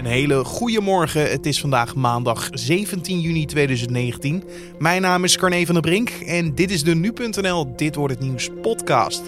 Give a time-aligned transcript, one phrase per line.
[0.00, 1.30] Een hele goede morgen.
[1.30, 4.44] Het is vandaag maandag 17 juni 2019.
[4.78, 8.22] Mijn naam is Carne van der Brink en dit is de Nu.nl Dit wordt het
[8.22, 9.22] nieuws podcast.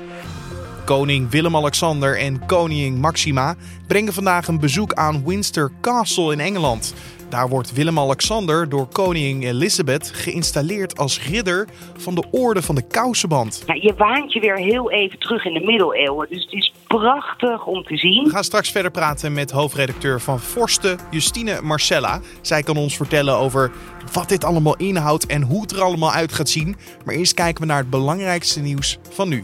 [0.84, 3.54] Koning Willem-Alexander en koningin Maxima
[3.86, 6.94] brengen vandaag een bezoek aan Windsor Castle in Engeland.
[7.28, 13.62] Daar wordt Willem-Alexander door koningin Elizabeth geïnstalleerd als ridder van de Orde van de Kousenband.
[13.66, 17.66] Ja, je waant je weer heel even terug in de middeleeuwen, dus het is prachtig
[17.66, 18.24] om te zien.
[18.24, 22.20] We gaan straks verder praten met hoofdredacteur van Forsten, Justine Marcella.
[22.40, 23.72] Zij kan ons vertellen over
[24.12, 26.76] wat dit allemaal inhoudt en hoe het er allemaal uit gaat zien.
[27.04, 29.42] Maar eerst kijken we naar het belangrijkste nieuws van nu.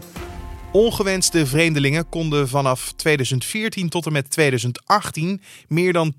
[0.72, 6.14] Ongewenste vreemdelingen konden vanaf 2014 tot en met 2018 meer dan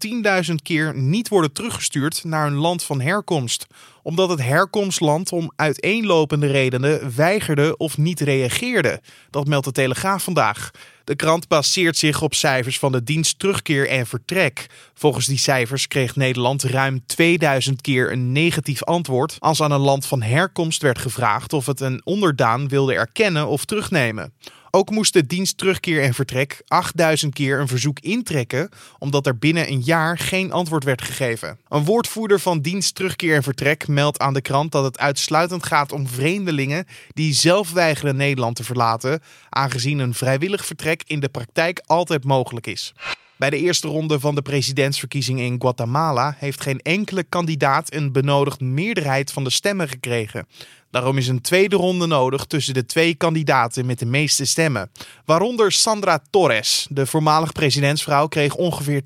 [0.49, 3.67] 10.000 keer niet worden teruggestuurd naar hun land van herkomst,
[4.03, 9.01] omdat het herkomstland om uiteenlopende redenen weigerde of niet reageerde.
[9.29, 10.71] Dat meldt de Telegraaf vandaag.
[11.03, 14.65] De krant baseert zich op cijfers van de dienst terugkeer en vertrek.
[14.93, 20.05] Volgens die cijfers kreeg Nederland ruim 2000 keer een negatief antwoord als aan een land
[20.05, 24.33] van herkomst werd gevraagd of het een onderdaan wilde erkennen of terugnemen.
[24.71, 29.71] Ook moest de dienst terugkeer en vertrek 8000 keer een verzoek intrekken, omdat er binnen
[29.71, 31.57] een jaar geen antwoord werd gegeven.
[31.69, 35.91] Een woordvoerder van dienst terugkeer en vertrek meldt aan de krant dat het uitsluitend gaat
[35.91, 41.81] om vreemdelingen die zelf weigeren Nederland te verlaten, aangezien een vrijwillig vertrek in de praktijk
[41.85, 42.93] altijd mogelijk is.
[43.39, 48.59] Bij de eerste ronde van de presidentsverkiezing in Guatemala heeft geen enkele kandidaat een benodigd
[48.59, 50.47] meerderheid van de stemmen gekregen.
[50.91, 54.91] Daarom is een tweede ronde nodig tussen de twee kandidaten met de meeste stemmen.
[55.25, 56.87] Waaronder Sandra Torres.
[56.89, 59.03] De voormalig presidentsvrouw kreeg ongeveer 20%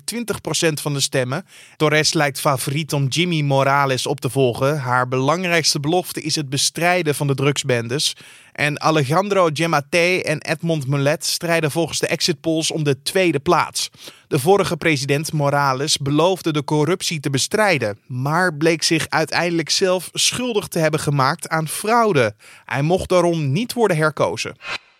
[0.80, 1.46] van de stemmen.
[1.76, 4.78] Torres lijkt favoriet om Jimmy Morales op te volgen.
[4.78, 8.16] Haar belangrijkste belofte is het bestrijden van de drugsbendes.
[8.52, 13.90] En Alejandro Giammattei en Edmond Mulet strijden volgens de exit polls om de tweede plaats.
[14.34, 20.68] De vorige president Morales beloofde de corruptie te bestrijden, maar bleek zich uiteindelijk zelf schuldig
[20.68, 22.34] te hebben gemaakt aan fraude.
[22.64, 24.56] Hij mocht daarom niet worden herkozen.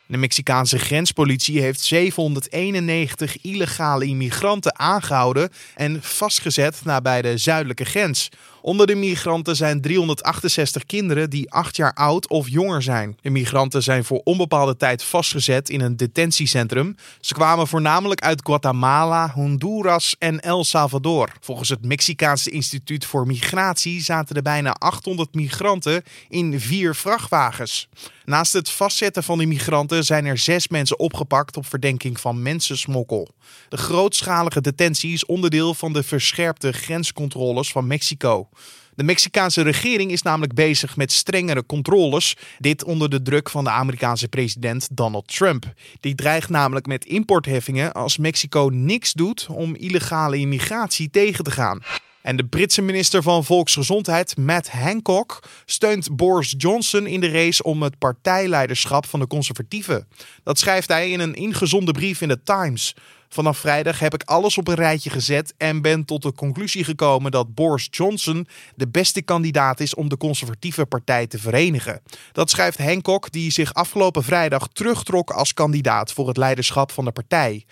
[0.06, 8.28] De Mexicaanse grenspolitie heeft 791 illegale immigranten aangehouden en vastgezet nabij de zuidelijke grens.
[8.64, 13.16] Onder de migranten zijn 368 kinderen die 8 jaar oud of jonger zijn.
[13.20, 16.96] De migranten zijn voor onbepaalde tijd vastgezet in een detentiecentrum.
[17.20, 21.32] Ze kwamen voornamelijk uit Guatemala, Honduras en El Salvador.
[21.40, 27.88] Volgens het Mexicaanse Instituut voor Migratie zaten er bijna 800 migranten in vier vrachtwagens.
[28.24, 33.28] Naast het vastzetten van de migranten zijn er zes mensen opgepakt op verdenking van mensensmokkel.
[33.68, 38.48] De grootschalige detentie is onderdeel van de verscherpte grenscontroles van Mexico.
[38.94, 42.36] De Mexicaanse regering is namelijk bezig met strengere controles.
[42.58, 45.72] Dit onder de druk van de Amerikaanse president Donald Trump.
[46.00, 51.82] Die dreigt namelijk met importheffingen als Mexico niks doet om illegale immigratie tegen te gaan.
[52.24, 57.82] En de Britse minister van Volksgezondheid, Matt Hancock, steunt Boris Johnson in de race om
[57.82, 60.08] het partijleiderschap van de conservatieven.
[60.42, 62.94] Dat schrijft hij in een ingezonden brief in de Times.
[63.28, 67.30] Vanaf vrijdag heb ik alles op een rijtje gezet en ben tot de conclusie gekomen
[67.30, 72.02] dat Boris Johnson de beste kandidaat is om de conservatieve partij te verenigen.
[72.32, 77.12] Dat schrijft Hancock, die zich afgelopen vrijdag terugtrok als kandidaat voor het leiderschap van de
[77.12, 77.64] partij.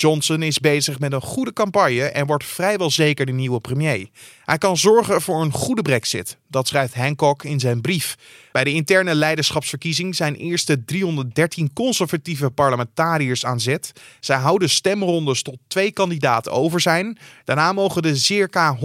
[0.00, 4.08] Johnson is bezig met een goede campagne en wordt vrijwel zeker de nieuwe premier.
[4.44, 6.36] Hij kan zorgen voor een goede brexit.
[6.48, 8.16] Dat schrijft Hancock in zijn brief.
[8.52, 13.92] Bij de interne leiderschapsverkiezing zijn eerst de 313 conservatieve parlementariërs aan zet.
[14.20, 17.18] Zij houden stemrondes tot twee kandidaten over zijn.
[17.44, 18.78] Daarna mogen de circa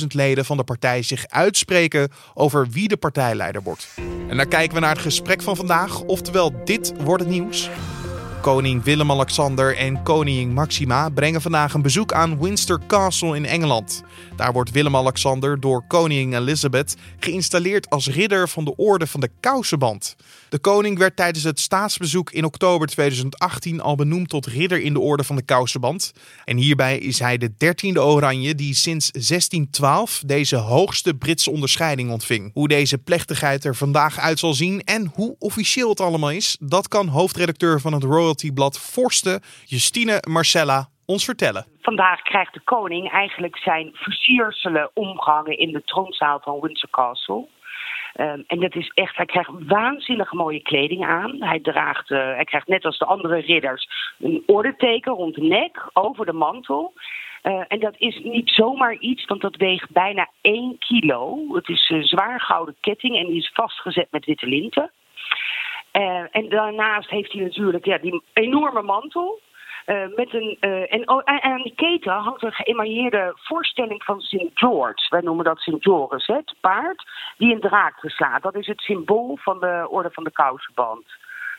[0.00, 3.88] 160.000 leden van de partij zich uitspreken over wie de partijleider wordt.
[4.28, 7.70] En dan kijken we naar het gesprek van vandaag, oftewel dit wordt het nieuws.
[8.40, 14.02] Koning Willem-Alexander en koningin Maxima brengen vandaag een bezoek aan Windsor Castle in Engeland.
[14.36, 20.16] Daar wordt Willem-Alexander door koningin Elizabeth geïnstalleerd als ridder van de Orde van de Kousenband.
[20.48, 25.00] De koning werd tijdens het staatsbezoek in oktober 2018 al benoemd tot ridder in de
[25.00, 26.12] Orde van de Kousenband.
[26.44, 32.50] En hierbij is hij de dertiende oranje die sinds 1612 deze hoogste Britse onderscheiding ontving.
[32.54, 36.88] Hoe deze plechtigheid er vandaag uit zal zien en hoe officieel het allemaal is, dat
[36.88, 41.64] kan hoofdredacteur van het royaltyblad Forsten, Justine Marcella, ons vertellen.
[41.82, 47.46] Vandaag krijgt de koning eigenlijk zijn versierselen omgehangen in de troonzaal van Windsor Castle.
[48.20, 51.36] Um, en dat is echt, hij krijgt waanzinnig mooie kleding aan.
[51.42, 53.88] Hij, draagt, uh, hij krijgt net als de andere ridders
[54.18, 56.92] een ordenteken rond de nek, over de mantel.
[57.42, 61.38] Uh, en dat is niet zomaar iets, want dat weegt bijna 1 kilo.
[61.54, 64.90] Het is een zwaar gouden ketting en die is vastgezet met witte linten.
[65.92, 69.40] Uh, en daarnaast heeft hij natuurlijk ja, die enorme mantel.
[70.16, 70.56] met een,
[70.88, 75.06] en oh, aan die keten hangt een geëmailleerde voorstelling van Sint George.
[75.08, 77.04] Wij noemen dat Sint Joris, hè, het paard,
[77.36, 78.42] die een draak geslaat.
[78.42, 81.06] Dat is het symbool van de orde van de kousenband.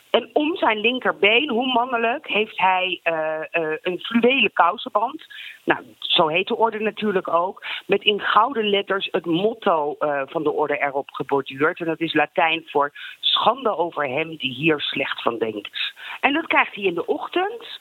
[0.09, 5.25] En om zijn linkerbeen, hoe mannelijk, heeft hij uh, uh, een fluwelen kousenband.
[5.63, 7.65] Nou, zo heet de orde natuurlijk ook.
[7.85, 11.79] Met in gouden letters het motto uh, van de orde erop geborduurd.
[11.79, 15.93] En dat is Latijn voor schande over hem die hier slecht van denkt.
[16.19, 17.79] En dat krijgt hij in de ochtend.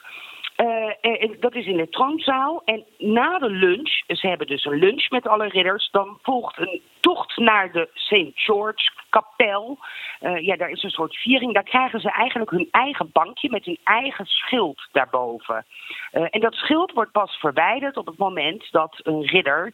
[0.61, 2.61] Uh, dat is in de troonzaal.
[2.65, 6.81] En na de lunch, ze hebben dus een lunch met alle ridders, dan volgt een
[6.99, 8.31] tocht naar de St.
[8.33, 9.77] George kapel.
[10.21, 11.53] Uh, ja, daar is een soort viering.
[11.53, 15.65] Daar krijgen ze eigenlijk hun eigen bankje met hun eigen schild daarboven.
[16.11, 19.73] En dat schild wordt pas verwijderd op het moment dat een ridder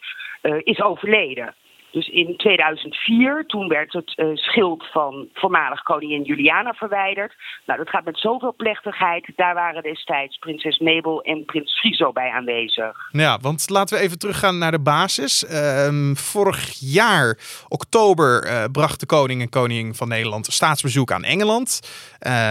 [0.64, 1.56] is overleden.
[1.96, 7.34] Dus in 2004, toen werd het uh, schild van voormalig koningin Juliana verwijderd.
[7.66, 9.32] Nou, dat gaat met zoveel plechtigheid.
[9.36, 13.10] Daar waren destijds prinses Mabel en prins Friso bij aanwezig.
[13.12, 15.44] Ja, want laten we even teruggaan naar de basis.
[15.44, 17.38] Uh, vorig jaar,
[17.68, 21.80] oktober, uh, bracht de koning en koningin van Nederland staatsbezoek aan Engeland.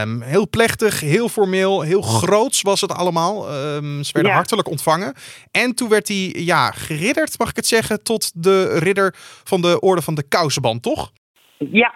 [0.00, 3.55] Um, heel plechtig, heel formeel, heel groots was het allemaal.
[3.55, 4.37] Um, ze werden ja.
[4.37, 5.14] hartelijk ontvangen.
[5.50, 9.14] En toen werd hij ja, geridderd, mag ik het zeggen, tot de ridder
[9.44, 11.12] van de Orde van de Kousenband, toch?
[11.58, 11.94] Ja,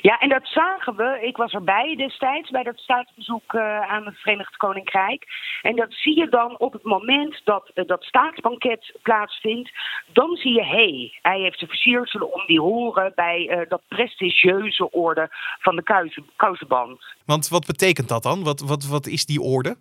[0.00, 1.18] ja, en dat zagen we.
[1.22, 5.26] Ik was erbij destijds bij dat staatsbezoek uh, aan het Verenigd Koninkrijk.
[5.62, 9.70] En dat zie je dan op het moment dat uh, dat staatsbanket plaatsvindt.
[10.12, 13.82] Dan zie je, hé, hey, hij heeft de versierselen om die horen bij uh, dat
[13.88, 15.28] prestigieuze orde
[15.60, 17.04] van de kousenband.
[17.24, 18.44] Want wat betekent dat dan?
[18.44, 19.76] Wat, wat, wat is die orde?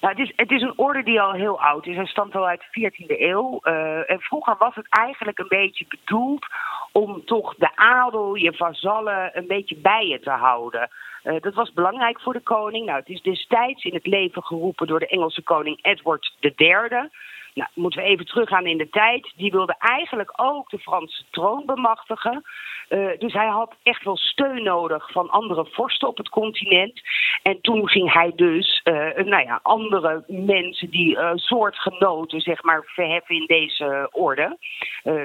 [0.00, 1.96] Nou, het, is, het is een orde die al heel oud is.
[1.96, 3.60] Hij stamt al uit de 14e eeuw.
[4.06, 6.46] En vroeger was het eigenlijk een beetje bedoeld
[6.92, 10.90] om toch de adel, je vazallen, een beetje bij je te houden.
[11.24, 12.86] Uh, dat was belangrijk voor de koning.
[12.86, 17.08] Nou, het is destijds in het leven geroepen door de Engelse koning Edward III.
[17.54, 19.32] Nou, moeten we even teruggaan in de tijd.
[19.36, 22.44] Die wilde eigenlijk ook de Franse troon bemachtigen.
[22.88, 27.00] Uh, dus hij had echt wel steun nodig van andere vorsten op het continent.
[27.42, 32.82] En toen ging hij dus uh, nou ja, andere mensen die uh, soortgenoten zeg maar,
[32.84, 34.58] verheffen in deze orde.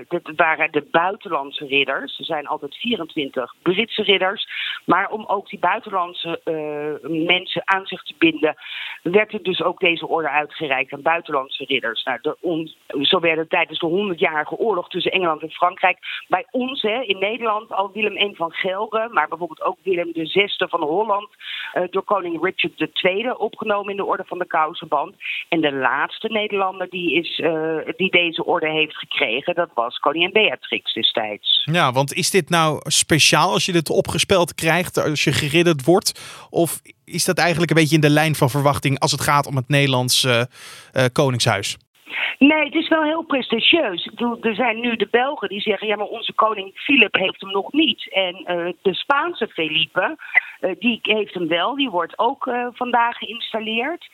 [0.08, 2.20] dat waren de buitenlandse ridders.
[2.20, 4.48] Er zijn altijd 24 Britse ridders.
[4.86, 6.42] Maar om ook die buitenlandse
[7.26, 8.56] mensen aan zich te binden,
[9.04, 12.04] werd er dus ook deze orde uitgereikt aan buitenlandse ridders.
[12.04, 12.17] Nou,
[13.02, 15.98] zo werd het tijdens de 100-jarige oorlog tussen Engeland en Frankrijk
[16.28, 20.50] bij ons hè, in Nederland al Willem I van Gelre, maar bijvoorbeeld ook Willem VI
[20.58, 21.30] van Holland
[21.74, 25.16] uh, door koning Richard II opgenomen in de orde van de kousenband.
[25.50, 30.32] En de laatste Nederlander die, is, uh, die deze orde heeft gekregen, dat was koningin
[30.32, 31.62] Beatrix destijds.
[31.72, 36.48] Ja, want is dit nou speciaal als je dit opgespeld krijgt, als je geridderd wordt?
[36.50, 39.56] Of is dat eigenlijk een beetje in de lijn van verwachting als het gaat om
[39.56, 40.50] het Nederlandse
[40.94, 41.78] uh, koningshuis?
[42.38, 44.10] Nee, het is wel heel prestigieus.
[44.42, 47.72] Er zijn nu de Belgen die zeggen: ja, maar onze koning Filip heeft hem nog
[47.72, 48.14] niet.
[48.14, 50.18] En uh, de Spaanse Felipe,
[50.62, 51.76] uh, die heeft hem wel.
[51.76, 54.08] Die wordt ook uh, vandaag geïnstalleerd.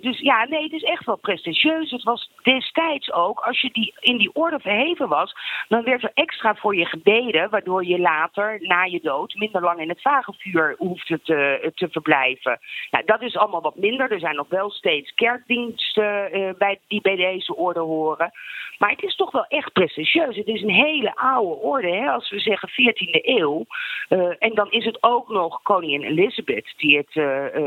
[0.00, 1.90] Dus ja, nee, het is echt wel prestigieus.
[1.90, 5.34] Het was destijds ook, als je die in die orde verheven was,
[5.68, 9.80] dan werd er extra voor je gebeden, waardoor je later, na je dood, minder lang
[9.80, 12.58] in het vagevuur hoefde te, te verblijven.
[12.90, 14.12] Nou, dat is allemaal wat minder.
[14.12, 18.30] Er zijn nog wel steeds kerkdiensten uh, bij, die bij deze orde horen.
[18.78, 20.36] Maar het is toch wel echt prestigieus.
[20.36, 23.64] Het is een hele oude orde, hè, als we zeggen 14e eeuw.
[24.08, 27.14] Uh, en dan is het ook nog koningin Elizabeth die het,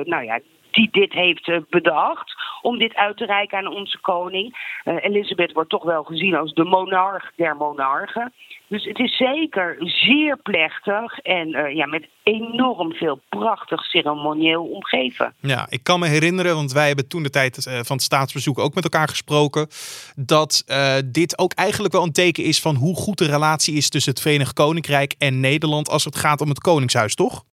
[0.08, 0.40] nou ja,
[0.72, 4.80] die dit heeft uh, bedacht om dit uit te reiken aan onze koning.
[4.86, 8.34] Uh, Elisabeth wordt toch wel gezien als de monarch der monarchen.
[8.68, 15.34] Dus het is zeker zeer plechtig en uh, ja, met enorm veel prachtig ceremonieel omgeven.
[15.40, 18.74] Ja, ik kan me herinneren, want wij hebben toen de tijd van het staatsbezoek ook
[18.74, 19.68] met elkaar gesproken,
[20.16, 20.64] dat
[21.06, 24.22] dit ook eigenlijk wel een teken is van hoe goed de relatie is tussen het
[24.22, 27.44] Verenigd Koninkrijk en Nederland als het gaat om het Koningshuis, toch?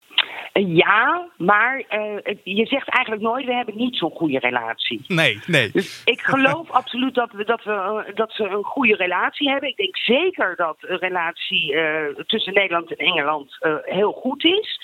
[0.52, 5.04] Ja, maar uh, je zegt eigenlijk nooit, we hebben niet zo'n goede relatie.
[5.07, 5.71] Nee, nee.
[5.73, 9.68] Dus ik geloof absoluut dat, we, dat, we, uh, dat ze een goede relatie hebben.
[9.68, 14.80] Ik denk zeker dat de relatie uh, tussen Nederland en Engeland heel goed is.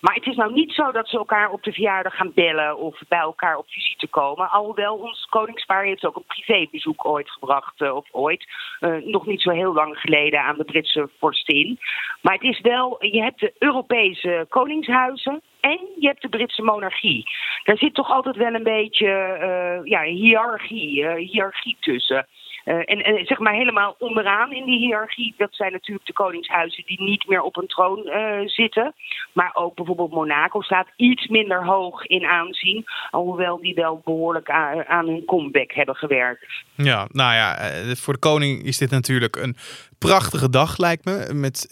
[0.00, 3.02] Maar het is nou niet zo dat ze elkaar op de verjaardag gaan bellen of
[3.08, 4.50] bij elkaar op visite komen.
[4.50, 8.46] Alhoewel ons koningspaar heeft ook een privébezoek ooit gebracht, uh, of ooit,
[8.80, 11.78] uh, nog niet zo heel lang geleden aan de Britse vorstin.
[12.20, 17.24] Maar het is wel, je hebt de Europese koningshuizen en je hebt de Britse monarchie.
[17.64, 22.26] Daar zit toch altijd wel een beetje uh, ja, hiërarchie, hiërarchie tussen.
[22.64, 26.84] Uh, en, en, zeg maar helemaal onderaan in die hiërarchie, dat zijn natuurlijk de koningshuizen
[26.86, 28.94] die niet meer op een troon uh, zitten.
[29.32, 34.86] Maar ook bijvoorbeeld Monaco staat iets minder hoog in aanzien, alhoewel die wel behoorlijk aan,
[34.86, 36.46] aan hun comeback hebben gewerkt.
[36.74, 39.56] Ja, nou ja, eh, voor de koning is dit natuurlijk een
[39.98, 41.34] prachtige dag, lijkt me.
[41.34, 41.66] Met,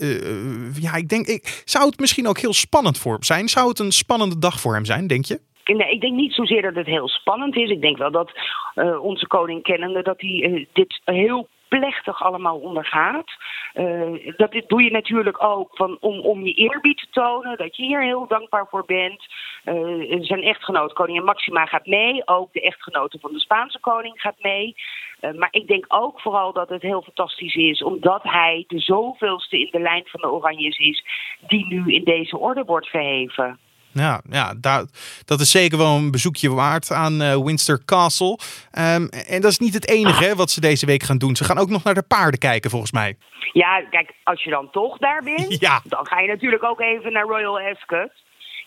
[0.80, 3.48] ja, ik denk, ik, zou het misschien ook heel spannend voor hem zijn?
[3.48, 5.40] Zou het een spannende dag voor hem zijn, denk je?
[5.76, 7.70] Nee, ik denk niet zozeer dat het heel spannend is.
[7.70, 8.32] Ik denk wel dat
[8.74, 13.26] uh, onze koning kennende dat hij uh, dit heel plechtig allemaal ondergaat.
[13.74, 17.76] Uh, dat dit doe je natuurlijk ook van, om, om je eerbied te tonen, dat
[17.76, 19.26] je hier heel dankbaar voor bent.
[19.64, 22.26] Uh, zijn echtgenoot, koningin Maxima, gaat mee.
[22.26, 24.74] Ook de echtgenote van de Spaanse koning gaat mee.
[25.20, 29.68] Maar ik denk ook vooral dat het heel fantastisch is, omdat hij de zoveelste in
[29.70, 31.04] de lijn van de Oranjes is,
[31.40, 33.58] die nu in deze orde wordt verheven.
[33.92, 34.84] Ja, ja daar,
[35.24, 38.38] dat is zeker wel een bezoekje waard aan uh, Windsor Castle.
[38.78, 41.36] Um, en dat is niet het enige hè, wat ze deze week gaan doen.
[41.36, 43.16] Ze gaan ook nog naar de paarden kijken, volgens mij.
[43.52, 45.80] Ja, kijk, als je dan toch daar bent, ja.
[45.84, 48.10] dan ga je natuurlijk ook even naar Royal Ascot.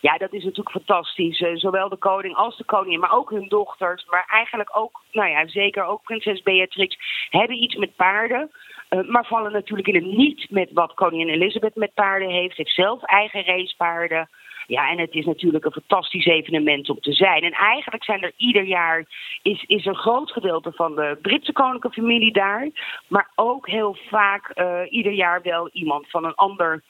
[0.01, 1.39] Ja, dat is natuurlijk fantastisch.
[1.39, 4.05] Uh, zowel de koning als de koningin, maar ook hun dochters.
[4.09, 6.97] Maar eigenlijk ook, nou ja, zeker ook prinses Beatrix
[7.29, 8.51] hebben iets met paarden.
[8.89, 12.57] Uh, maar vallen natuurlijk in het niet met wat koningin Elizabeth met paarden heeft.
[12.57, 14.29] Heeft zelf eigen racepaarden.
[14.67, 17.43] Ja, en het is natuurlijk een fantastisch evenement om te zijn.
[17.43, 19.05] En eigenlijk zijn er ieder jaar
[19.41, 22.69] is, is een groot gedeelte van de Britse koninklijke familie daar.
[23.07, 26.83] Maar ook heel vaak uh, ieder jaar wel iemand van een ander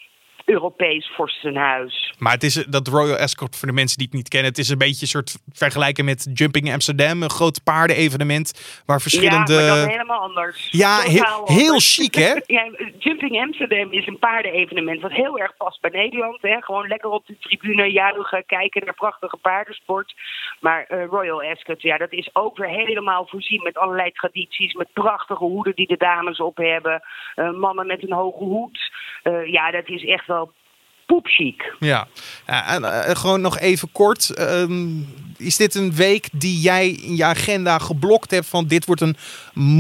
[0.52, 2.14] Europees vorstenhuis.
[2.20, 4.50] Maar het is dat Royal Escort voor de mensen die het niet kennen.
[4.50, 9.54] Het is een beetje een soort vergelijken met Jumping Amsterdam, een groot paardenevenement waar verschillende.
[9.54, 10.68] Ja, maar dan helemaal anders.
[10.72, 12.34] Ja, heel, heel chic hè?
[12.58, 16.42] ja, Jumping Amsterdam is een paardenevenement wat heel erg past bij Nederland.
[16.42, 16.62] Hè?
[16.62, 20.14] Gewoon lekker op de tribune juichen, kijken naar prachtige paardensport.
[20.60, 24.94] Maar uh, Royal Ascot, ja, dat is ook weer helemaal voorzien met allerlei tradities, met
[24.94, 27.02] prachtige hoeden die de dames op hebben,
[27.36, 28.92] uh, mannen met een hoge hoed.
[29.24, 30.41] Uh, ja, dat is echt wel
[31.12, 31.76] poepchic.
[31.80, 32.08] Ja,
[32.46, 34.32] en uh, gewoon nog even kort.
[34.40, 34.64] Uh,
[35.38, 39.16] is dit een week die jij in je agenda geblokt hebt van dit wordt een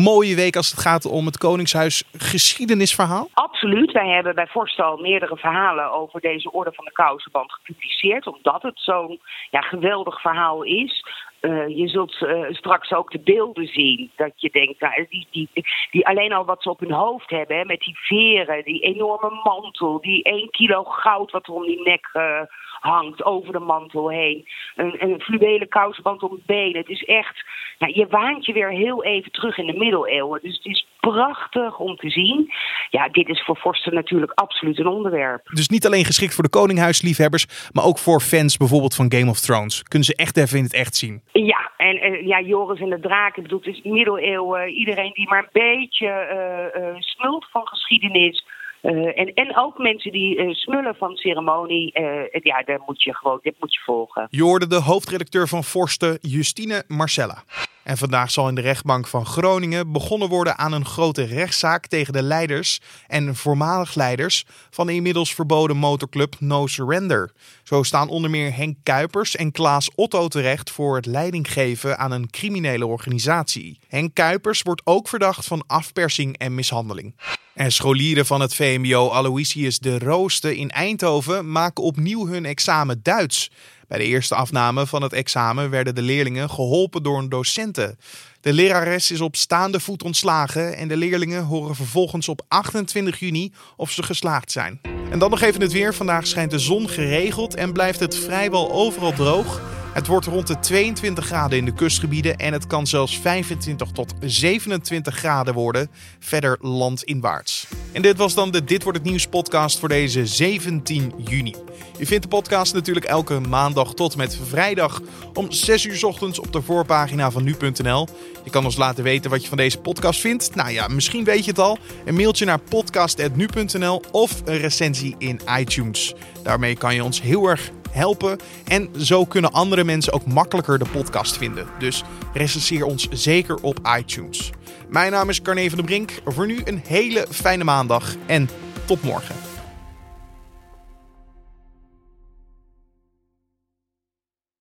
[0.04, 3.30] mooie week als het gaat om het Koningshuis geschiedenisverhaal?
[3.34, 3.92] Absoluut.
[3.92, 8.28] Wij hebben bij Forstal meerdere verhalen over deze orde van de kousenband gepubliceerd.
[8.28, 9.20] Omdat het zo'n
[9.50, 11.06] ja, geweldig verhaal is.
[11.42, 14.12] Uh, je zult uh, straks ook de beelden zien.
[14.16, 15.50] Dat je denkt, nou, die, die,
[15.92, 19.40] die alleen al wat ze op hun hoofd hebben, hè, met die veren, die enorme
[19.44, 22.42] mantel, die één kilo goud wat er om die nek uh,
[22.80, 24.48] hangt, over de mantel heen.
[24.76, 26.76] Een, een fluwelen kousenband om het been.
[26.76, 27.46] Het is echt,
[27.80, 30.40] nou, je waant je weer heel even terug in de middeleeuwen.
[30.44, 32.53] Dus het is prachtig om te zien.
[32.89, 35.50] Ja, dit is voor vorsten natuurlijk absoluut een onderwerp.
[35.53, 39.39] Dus niet alleen geschikt voor de koninghuisliefhebbers, maar ook voor fans bijvoorbeeld van Game of
[39.39, 39.84] Thrones.
[39.84, 41.22] Kunnen ze echt even in het echt zien?
[41.31, 44.70] Ja, en, en ja, Joris en de Draak, ik bedoel, het is middeleeuwen.
[44.70, 48.46] Iedereen die maar een beetje uh, uh, smult van geschiedenis.
[48.81, 53.15] Uh, en, en ook mensen die uh, smullen van ceremonie, uh, ja, daar moet je
[53.15, 54.27] gewoon, dit moet je volgen.
[54.29, 57.43] Je hoorde de hoofdredacteur van Forsten, Justine Marcella.
[57.84, 62.14] En vandaag zal in de rechtbank van Groningen begonnen worden aan een grote rechtszaak tegen
[62.14, 67.32] de leiders en voormalig leiders van de inmiddels verboden motorclub No Surrender.
[67.64, 72.30] Zo staan onder meer Henk Kuipers en Klaas Otto terecht voor het leidinggeven aan een
[72.30, 73.80] criminele organisatie.
[73.88, 77.16] Henk Kuipers wordt ook verdacht van afpersing en mishandeling.
[77.54, 83.52] En scholieren van het VMBO Aloysius de Rooste in Eindhoven maken opnieuw hun examen Duits.
[83.92, 88.00] Bij de eerste afname van het examen werden de leerlingen geholpen door een docenten.
[88.42, 93.52] De lerares is op staande voet ontslagen en de leerlingen horen vervolgens op 28 juni
[93.78, 94.80] of ze geslaagd zijn.
[95.12, 95.94] En dan nog even het weer.
[95.94, 99.81] Vandaag schijnt de zon geregeld en blijft het vrijwel overal droog.
[99.94, 104.14] Het wordt rond de 22 graden in de kustgebieden en het kan zelfs 25 tot
[104.20, 107.68] 27 graden worden, verder landinwaarts.
[107.92, 111.56] En dit was dan de Dit wordt het nieuws podcast voor deze 17 juni.
[111.98, 115.02] Je vindt de podcast natuurlijk elke maandag tot met vrijdag
[115.34, 118.08] om 6 uur ochtends op de voorpagina van nu.nl.
[118.44, 120.56] Je kan ons laten weten wat je van deze podcast vindt.
[120.56, 121.78] Nou ja, misschien weet je het al.
[122.06, 126.14] Een mailtje naar podcast.nu.nl of een recensie in iTunes.
[126.44, 128.38] Daarmee kan je ons heel erg helpen.
[128.68, 131.68] En zo kunnen andere mensen ook makkelijker de podcast vinden.
[131.80, 134.52] Dus recenseer ons zeker op iTunes.
[134.90, 136.12] Mijn naam is Carne van der Brink.
[136.26, 138.50] Voor nu een hele fijne maandag en
[138.86, 139.50] tot morgen.